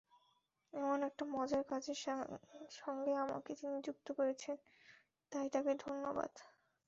এমন 0.73 0.99
একটা 1.09 1.23
মজার 1.33 1.63
কাজের 1.69 1.99
সঙ্গে 2.79 3.11
আমাকে 3.23 3.51
তিনি 3.59 3.77
যুক্ত 3.87 4.07
করেছেন, 4.17 4.55
তাই 5.31 5.47
তাঁকে 5.53 5.73
ধন্যবাদ। 5.85 6.31